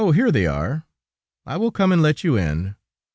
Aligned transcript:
Here 0.15 0.31
they 0.31 0.47
are; 0.47 0.87
I 1.45 1.57
will 1.57 1.69
come 1.69 1.91
and 1.91 2.01
let 2.01 2.23
you 2.23 2.35
in." 2.35 2.73